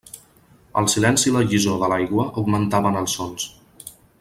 El 0.81 0.87
silenci 0.93 1.27
i 1.31 1.33
la 1.35 1.43
llisor 1.51 1.77
de 1.83 1.91
l'aigua 1.93 2.25
augmentaven 2.43 2.99
els 3.03 3.19
sons. 3.21 3.47